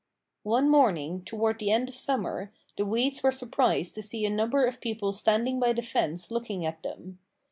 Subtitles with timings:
[0.41, 4.65] One morning, toward the end of summer, the weeds were surprised to see a number
[4.65, 7.19] of people standing by the fence looking at them.